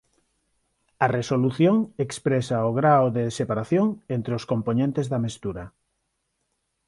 A 1.05 1.07
resolución 1.17 1.75
expresa 2.05 2.67
o 2.69 2.71
grao 2.79 3.05
de 3.17 3.23
separación 3.37 3.87
entre 4.15 4.31
os 4.37 4.47
compoñentes 4.51 5.05
da 5.11 5.23
mestura. 5.25 5.63